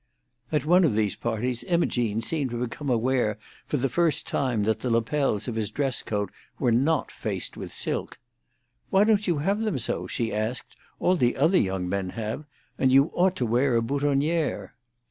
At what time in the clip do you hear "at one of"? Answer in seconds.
0.51-0.95